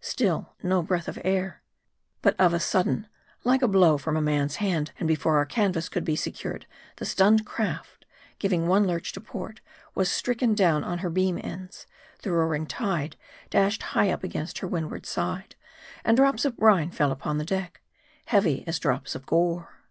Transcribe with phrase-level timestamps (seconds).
[0.00, 1.60] Still, no breath of air.
[2.22, 3.06] But of a sudden,
[3.44, 6.64] like a blow from a man's hand, and before our canvas could be secured,
[6.96, 8.06] the stunned craft,
[8.38, 9.60] giving one lurch to port,
[9.94, 11.86] was stricken down on her beam ends;
[12.22, 13.16] the roaring tide
[13.50, 15.54] dashed high up against her windward side,
[16.02, 17.82] and drops of brine fell upon the deck,
[18.24, 19.82] heavy as drops of gore.